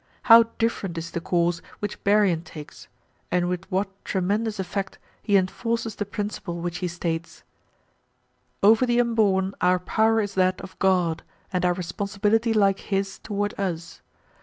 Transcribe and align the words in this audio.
how 0.23 0.41
different 0.57 0.97
is 0.97 1.11
the 1.11 1.21
course 1.21 1.61
which 1.77 2.03
Berrian 2.03 2.41
takes, 2.43 2.87
and 3.29 3.47
with 3.47 3.71
what 3.71 3.87
tremendous 4.03 4.57
effect 4.57 4.97
he 5.21 5.37
enforces 5.37 5.93
the 5.95 6.07
principle 6.07 6.59
which 6.59 6.79
he 6.79 6.87
states: 6.87 7.43
"Over 8.63 8.87
the 8.87 8.99
unborn 8.99 9.53
our 9.61 9.77
power 9.77 10.19
is 10.19 10.33
that 10.33 10.59
of 10.61 10.79
God, 10.79 11.21
and 11.53 11.63
our 11.63 11.73
responsibility 11.73 12.51
like 12.51 12.79
His 12.79 13.19
toward 13.19 13.53
us. 13.59 14.01